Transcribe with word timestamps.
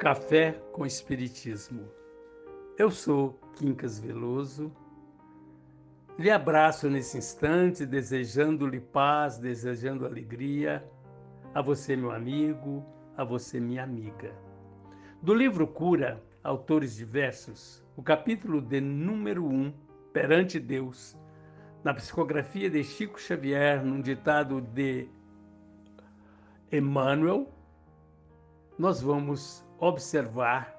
Café 0.00 0.52
com 0.72 0.86
Espiritismo. 0.86 1.86
Eu 2.78 2.90
sou 2.90 3.38
Quincas 3.54 4.00
Veloso. 4.00 4.72
Lhe 6.18 6.30
abraço 6.30 6.88
nesse 6.88 7.18
instante, 7.18 7.84
desejando-lhe 7.84 8.80
paz, 8.80 9.36
desejando 9.36 10.06
alegria. 10.06 10.82
A 11.52 11.60
você, 11.60 11.96
meu 11.96 12.12
amigo, 12.12 12.82
a 13.14 13.24
você, 13.24 13.60
minha 13.60 13.82
amiga. 13.82 14.32
Do 15.20 15.34
livro 15.34 15.66
Cura, 15.66 16.18
autores 16.42 16.96
diversos, 16.96 17.84
o 17.94 18.02
capítulo 18.02 18.62
de 18.62 18.80
número 18.80 19.44
1, 19.44 19.52
um, 19.52 19.74
Perante 20.14 20.58
Deus, 20.58 21.14
na 21.84 21.92
psicografia 21.92 22.70
de 22.70 22.82
Chico 22.82 23.20
Xavier, 23.20 23.84
num 23.84 24.00
ditado 24.00 24.62
de 24.62 25.10
Emmanuel, 26.72 27.52
nós 28.78 29.02
vamos 29.02 29.62
observar 29.80 30.76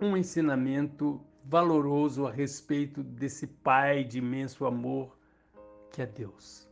um 0.00 0.16
ensinamento 0.16 1.20
valoroso 1.44 2.26
a 2.26 2.30
respeito 2.30 3.02
desse 3.02 3.46
Pai 3.46 4.04
de 4.04 4.18
imenso 4.18 4.64
amor 4.64 5.16
que 5.90 6.00
é 6.00 6.06
Deus. 6.06 6.68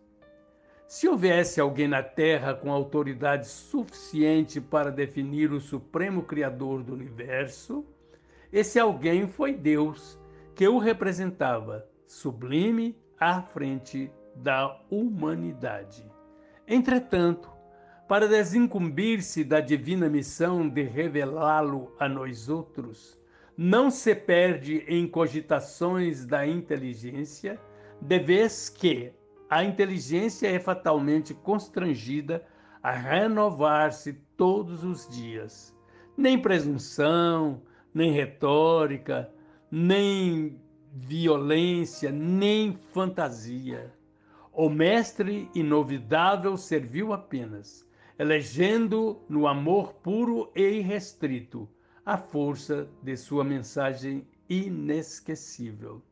Se 0.87 1.09
houvesse 1.09 1.60
alguém 1.60 1.88
na 1.88 2.02
Terra 2.02 2.55
com 2.55 2.70
autoridade 2.70 3.48
suficiente 3.48 4.60
para 4.60 4.92
definir 4.92 5.50
o 5.50 5.60
Supremo 5.60 6.22
Criador 6.22 6.83
do 6.83 6.92
Universo, 6.92 7.84
esse 8.52 8.78
alguém 8.78 9.27
foi 9.27 9.52
Deus, 9.52 10.19
que 10.55 10.69
o 10.69 10.78
representava, 10.78 11.89
sublime 12.06 12.97
à 13.19 13.42
frente 13.42 14.12
da 14.36 14.80
humanidade. 14.89 16.08
Entretanto, 16.69 17.50
para 18.06 18.28
desincumbir-se 18.28 19.42
da 19.42 19.60
divina 19.60 20.10
missão 20.10 20.69
de 20.69 20.83
revelá-lo 20.83 21.94
a 21.98 22.06
nós 22.06 22.48
outros, 22.50 23.19
não 23.56 23.91
se 23.91 24.14
perde 24.14 24.84
em 24.86 25.06
cogitações 25.06 26.27
da 26.27 26.46
inteligência, 26.46 27.58
de 28.00 28.19
vez 28.19 28.69
que 28.69 29.12
a 29.48 29.64
inteligência 29.64 30.48
é 30.48 30.58
fatalmente 30.58 31.33
constrangida 31.33 32.44
a 32.83 32.91
renovar-se 32.91 34.12
todos 34.36 34.84
os 34.84 35.08
dias. 35.08 35.74
Nem 36.16 36.39
presunção, 36.39 37.62
nem 37.94 38.12
retórica, 38.12 39.30
nem 39.70 40.61
violência, 40.92 42.12
nem 42.12 42.78
fantasia. 42.92 43.92
O 44.52 44.68
mestre 44.68 45.48
inovidável 45.55 46.56
serviu 46.56 47.12
apenas 47.12 47.84
elegendo 48.19 49.20
no 49.29 49.47
amor 49.47 49.95
puro 49.95 50.51
e 50.55 50.79
irrestrito 50.79 51.69
a 52.07 52.17
força 52.17 52.89
de 53.03 53.17
sua 53.17 53.43
mensagem 53.43 54.27
inesquecível. 54.48 56.03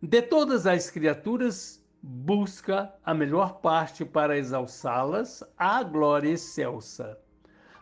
De 0.00 0.20
todas 0.20 0.66
as 0.66 0.90
criaturas, 0.90 1.82
busca 2.02 2.92
a 3.04 3.14
melhor 3.14 3.60
parte 3.60 4.04
para 4.04 4.36
exalçá-las 4.36 5.42
à 5.56 5.82
glória 5.82 6.28
excelsa. 6.28 7.18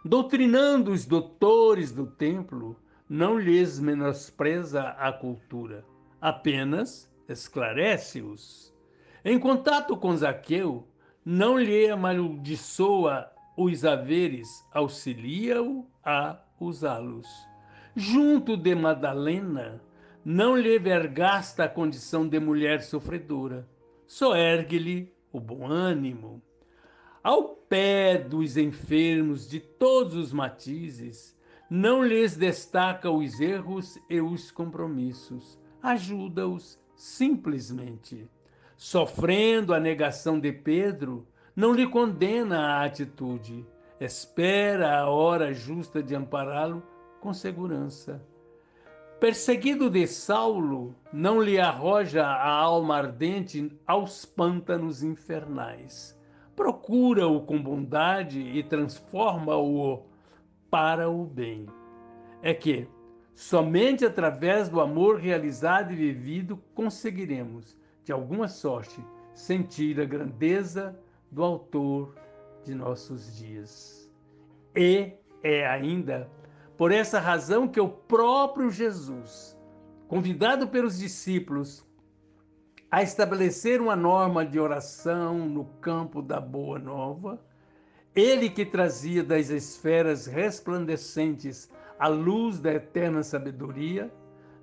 Doutrinando 0.04 0.92
os 0.92 1.04
doutores 1.04 1.90
do 1.92 2.06
templo, 2.06 2.76
não 3.08 3.38
lhes 3.38 3.78
menospreza 3.80 4.90
a 4.90 5.12
cultura, 5.12 5.84
apenas 6.20 7.12
esclarece-os. 7.28 8.72
Em 9.24 9.38
contato 9.38 9.96
com 9.96 10.16
Zaqueu, 10.16 10.86
não 11.24 11.58
lhe 11.58 11.88
amaldiçoa 11.88 13.30
os 13.56 13.84
haveres 13.84 14.48
auxilia-o 14.72 15.86
a 16.04 16.38
usá-los. 16.58 17.26
Junto 17.94 18.56
de 18.56 18.74
Madalena, 18.74 19.82
não 20.24 20.56
lhe 20.56 20.78
vergasta 20.78 21.64
a 21.64 21.68
condição 21.68 22.26
de 22.26 22.38
mulher 22.38 22.80
sofredora, 22.82 23.68
só 24.06 24.36
ergue-lhe 24.36 25.12
o 25.32 25.40
bom 25.40 25.66
ânimo. 25.66 26.42
Ao 27.22 27.48
pé 27.48 28.18
dos 28.18 28.56
enfermos 28.56 29.48
de 29.48 29.60
todos 29.60 30.14
os 30.14 30.32
matizes, 30.32 31.36
não 31.68 32.04
lhes 32.04 32.36
destaca 32.36 33.10
os 33.10 33.40
erros 33.40 33.98
e 34.08 34.20
os 34.20 34.50
compromissos, 34.50 35.58
ajuda-os 35.82 36.78
simplesmente. 36.94 38.28
Sofrendo 38.76 39.72
a 39.72 39.80
negação 39.80 40.38
de 40.38 40.52
Pedro, 40.52 41.26
não 41.54 41.72
lhe 41.72 41.86
condena 41.86 42.60
a 42.60 42.84
atitude, 42.84 43.66
espera 44.00 44.98
a 44.98 45.10
hora 45.10 45.52
justa 45.52 46.02
de 46.02 46.14
ampará-lo 46.14 46.82
com 47.20 47.32
segurança. 47.32 48.22
Perseguido 49.20 49.88
de 49.88 50.06
Saulo, 50.06 50.96
não 51.12 51.40
lhe 51.40 51.60
arroja 51.60 52.24
a 52.26 52.50
alma 52.50 52.96
ardente 52.96 53.70
aos 53.86 54.24
pântanos 54.24 55.02
infernais. 55.02 56.18
Procura-o 56.56 57.42
com 57.42 57.62
bondade 57.62 58.40
e 58.40 58.64
transforma-o 58.64 60.02
para 60.68 61.08
o 61.08 61.24
bem. 61.24 61.66
É 62.42 62.52
que, 62.52 62.88
somente 63.34 64.04
através 64.04 64.68
do 64.68 64.80
amor 64.80 65.20
realizado 65.20 65.92
e 65.92 65.96
vivido, 65.96 66.56
conseguiremos, 66.74 67.78
de 68.02 68.10
alguma 68.10 68.48
sorte, 68.48 69.04
sentir 69.32 70.00
a 70.00 70.04
grandeza 70.04 70.98
do 71.32 71.42
autor 71.42 72.14
de 72.62 72.74
nossos 72.74 73.34
dias. 73.36 74.12
E 74.76 75.14
é 75.42 75.66
ainda 75.66 76.30
por 76.76 76.92
essa 76.92 77.18
razão 77.18 77.66
que 77.66 77.80
o 77.80 77.88
próprio 77.88 78.70
Jesus, 78.70 79.58
convidado 80.06 80.68
pelos 80.68 80.98
discípulos 80.98 81.84
a 82.90 83.02
estabelecer 83.02 83.80
uma 83.80 83.96
norma 83.96 84.44
de 84.44 84.60
oração 84.60 85.48
no 85.48 85.64
campo 85.80 86.20
da 86.20 86.38
Boa 86.38 86.78
Nova, 86.78 87.40
ele 88.14 88.50
que 88.50 88.66
trazia 88.66 89.24
das 89.24 89.48
esferas 89.48 90.26
resplandecentes 90.26 91.70
a 91.98 92.08
luz 92.08 92.60
da 92.60 92.74
eterna 92.74 93.22
sabedoria, 93.22 94.12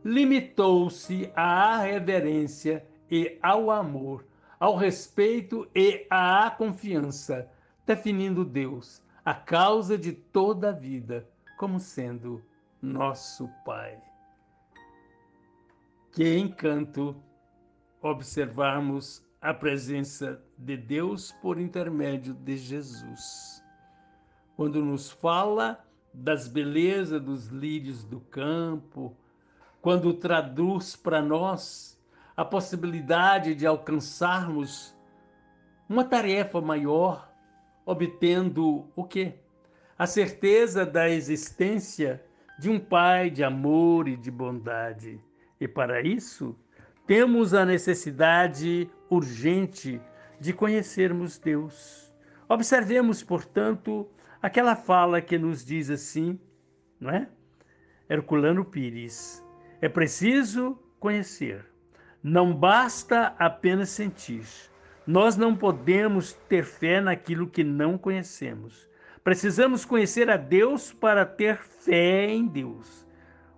limitou-se 0.05 1.31
à 1.35 1.79
reverência 1.79 2.85
e 3.09 3.39
ao 3.41 3.71
amor 3.71 4.23
ao 4.59 4.75
respeito 4.75 5.69
e 5.73 6.05
à 6.09 6.51
confiança, 6.51 7.49
definindo 7.85 8.43
Deus, 8.43 9.01
a 9.23 9.33
causa 9.33 9.97
de 9.97 10.11
toda 10.11 10.69
a 10.69 10.73
vida, 10.73 11.27
como 11.57 11.79
sendo 11.79 12.43
nosso 12.81 13.49
Pai. 13.65 14.01
Que 16.11 16.37
encanto 16.37 17.15
observarmos 18.01 19.23
a 19.41 19.53
presença 19.53 20.41
de 20.57 20.75
Deus 20.75 21.31
por 21.41 21.59
intermédio 21.59 22.33
de 22.33 22.57
Jesus. 22.57 23.63
Quando 24.55 24.83
nos 24.83 25.09
fala 25.09 25.85
das 26.13 26.47
belezas 26.47 27.21
dos 27.21 27.47
lírios 27.47 28.03
do 28.03 28.19
campo, 28.19 29.15
quando 29.81 30.13
traduz 30.13 30.95
para 30.95 31.21
nós 31.21 31.98
a 32.39 32.45
possibilidade 32.45 33.53
de 33.53 33.67
alcançarmos 33.67 34.97
uma 35.89 36.05
tarefa 36.05 36.61
maior, 36.61 37.29
obtendo 37.85 38.89
o 38.95 39.03
quê? 39.03 39.33
A 39.97 40.07
certeza 40.07 40.85
da 40.85 41.09
existência 41.09 42.23
de 42.57 42.69
um 42.69 42.79
Pai 42.79 43.29
de 43.29 43.43
amor 43.43 44.07
e 44.07 44.15
de 44.15 44.31
bondade. 44.31 45.21
E 45.59 45.67
para 45.67 46.01
isso, 46.01 46.55
temos 47.05 47.53
a 47.53 47.65
necessidade 47.65 48.89
urgente 49.09 50.01
de 50.39 50.53
conhecermos 50.53 51.37
Deus. 51.37 52.09
Observemos, 52.47 53.21
portanto, 53.21 54.09
aquela 54.41 54.77
fala 54.77 55.19
que 55.19 55.37
nos 55.37 55.65
diz 55.65 55.89
assim, 55.89 56.39
não 57.01 57.09
é? 57.09 57.27
Herculano 58.09 58.63
Pires. 58.63 59.45
É 59.81 59.89
preciso 59.89 60.79
conhecer. 61.01 61.69
Não 62.21 62.53
basta 62.53 63.33
apenas 63.39 63.89
sentir. 63.89 64.43
Nós 65.07 65.37
não 65.37 65.55
podemos 65.55 66.33
ter 66.33 66.63
fé 66.63 66.99
naquilo 66.99 67.47
que 67.47 67.63
não 67.63 67.97
conhecemos. 67.97 68.87
Precisamos 69.23 69.85
conhecer 69.85 70.29
a 70.29 70.37
Deus 70.37 70.91
para 70.91 71.25
ter 71.25 71.57
fé 71.57 72.29
em 72.29 72.45
Deus. 72.45 73.07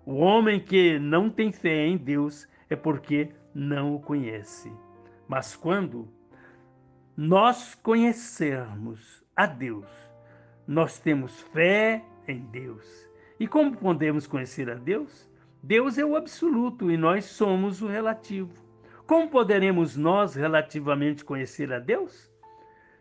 O 0.05 0.15
homem 0.15 0.59
que 0.59 0.99
não 0.99 1.29
tem 1.29 1.51
fé 1.51 1.85
em 1.85 1.97
Deus 1.97 2.47
é 2.69 2.75
porque 2.75 3.29
não 3.53 3.95
o 3.95 3.99
conhece. 3.99 4.71
Mas 5.27 5.55
quando 5.55 6.07
nós 7.15 7.75
conhecermos 7.75 9.23
a 9.35 9.45
Deus, 9.45 9.87
nós 10.67 10.99
temos 10.99 11.39
fé 11.53 12.03
em 12.27 12.39
Deus. 12.39 12.85
E 13.39 13.47
como 13.47 13.75
podemos 13.75 14.27
conhecer 14.27 14.69
a 14.69 14.75
Deus? 14.75 15.29
Deus 15.63 15.99
é 15.99 16.03
o 16.03 16.15
absoluto 16.15 16.89
e 16.89 16.97
nós 16.97 17.25
somos 17.25 17.83
o 17.83 17.87
relativo. 17.87 18.51
Como 19.05 19.29
poderemos 19.29 19.95
nós 19.95 20.33
relativamente 20.33 21.23
conhecer 21.23 21.71
a 21.71 21.77
Deus? 21.77 22.31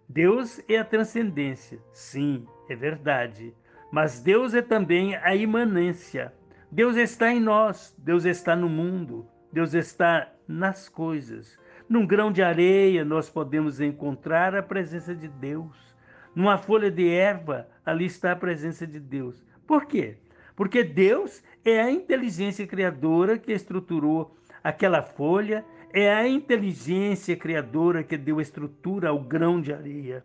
Deus 0.06 0.60
é 0.68 0.76
a 0.76 0.84
transcendência, 0.84 1.80
sim, 1.92 2.46
é 2.68 2.76
verdade. 2.76 3.54
Mas 3.90 4.20
Deus 4.20 4.52
é 4.52 4.60
também 4.60 5.16
a 5.16 5.34
imanência. 5.34 6.34
Deus 6.70 6.96
está 6.96 7.32
em 7.32 7.40
nós, 7.40 7.94
Deus 7.96 8.24
está 8.24 8.54
no 8.54 8.68
mundo, 8.68 9.26
Deus 9.52 9.72
está 9.72 10.30
nas 10.46 10.88
coisas. 10.88 11.58
Num 11.88 12.06
grão 12.06 12.30
de 12.30 12.42
areia 12.42 13.04
nós 13.04 13.30
podemos 13.30 13.80
encontrar 13.80 14.54
a 14.54 14.62
presença 14.62 15.14
de 15.14 15.28
Deus. 15.28 15.96
Numa 16.34 16.58
folha 16.58 16.90
de 16.90 17.08
erva, 17.08 17.66
ali 17.84 18.04
está 18.04 18.32
a 18.32 18.36
presença 18.36 18.86
de 18.86 19.00
Deus. 19.00 19.44
Por 19.66 19.86
quê? 19.86 20.18
Porque 20.60 20.84
Deus 20.84 21.42
é 21.64 21.80
a 21.80 21.90
inteligência 21.90 22.66
criadora 22.66 23.38
que 23.38 23.50
estruturou 23.50 24.36
aquela 24.62 25.02
folha, 25.02 25.64
é 25.90 26.12
a 26.12 26.28
inteligência 26.28 27.34
criadora 27.34 28.04
que 28.04 28.18
deu 28.18 28.42
estrutura 28.42 29.08
ao 29.08 29.20
grão 29.20 29.58
de 29.58 29.72
areia. 29.72 30.22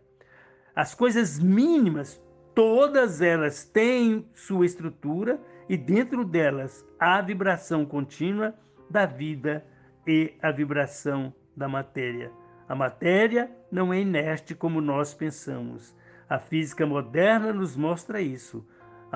As 0.74 0.94
coisas 0.94 1.38
mínimas, 1.38 2.22
todas 2.54 3.22
elas 3.22 3.64
têm 3.64 4.28
sua 4.34 4.66
estrutura 4.66 5.40
e 5.70 5.74
dentro 5.78 6.22
delas 6.22 6.86
há 7.00 7.16
a 7.16 7.22
vibração 7.22 7.86
contínua 7.86 8.54
da 8.90 9.06
vida 9.06 9.64
e 10.06 10.34
a 10.42 10.52
vibração 10.52 11.32
da 11.56 11.66
matéria. 11.66 12.30
A 12.68 12.74
matéria 12.74 13.50
não 13.72 13.90
é 13.90 14.00
inerte 14.00 14.54
como 14.54 14.82
nós 14.82 15.14
pensamos. 15.14 15.96
A 16.28 16.38
física 16.38 16.84
moderna 16.84 17.54
nos 17.54 17.74
mostra 17.74 18.20
isso. 18.20 18.66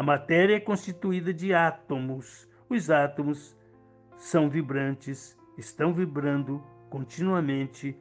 A 0.00 0.02
matéria 0.02 0.56
é 0.56 0.60
constituída 0.60 1.30
de 1.30 1.52
átomos. 1.52 2.48
Os 2.70 2.88
átomos 2.88 3.54
são 4.16 4.48
vibrantes, 4.48 5.38
estão 5.58 5.92
vibrando 5.92 6.64
continuamente, 6.88 7.94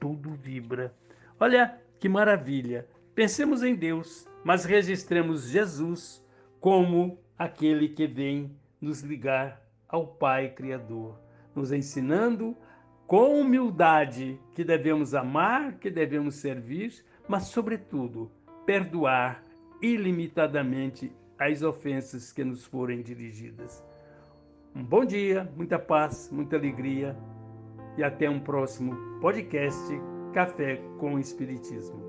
tudo 0.00 0.32
vibra. 0.32 0.92
Olha 1.38 1.80
que 2.00 2.08
maravilha! 2.08 2.88
Pensemos 3.14 3.62
em 3.62 3.76
Deus, 3.76 4.28
mas 4.42 4.64
registremos 4.64 5.48
Jesus 5.48 6.20
como 6.58 7.16
aquele 7.38 7.90
que 7.90 8.08
vem 8.08 8.50
nos 8.80 9.02
ligar 9.02 9.62
ao 9.88 10.04
Pai 10.04 10.48
Criador, 10.48 11.16
nos 11.54 11.70
ensinando 11.70 12.56
com 13.06 13.40
humildade 13.40 14.36
que 14.52 14.64
devemos 14.64 15.14
amar, 15.14 15.74
que 15.74 15.90
devemos 15.90 16.34
servir, 16.34 17.04
mas, 17.28 17.44
sobretudo, 17.44 18.32
perdoar 18.66 19.44
ilimitadamente 19.80 21.12
as 21.38 21.62
ofensas 21.62 22.32
que 22.32 22.44
nos 22.44 22.64
forem 22.64 23.02
dirigidas. 23.02 23.84
Um 24.74 24.84
bom 24.84 25.04
dia, 25.04 25.50
muita 25.56 25.78
paz, 25.78 26.30
muita 26.30 26.56
alegria 26.56 27.16
e 27.96 28.04
até 28.04 28.28
um 28.28 28.40
próximo 28.40 28.94
podcast 29.20 29.88
Café 30.32 30.76
com 30.98 31.18
Espiritismo. 31.18 32.05